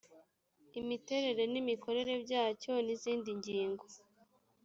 imiterere 0.79 1.43
n 1.51 1.55
imikorere 1.61 2.13
byacyo 2.23 2.71
n 2.85 2.87
izindi 2.95 3.29
ngingo 3.39 3.85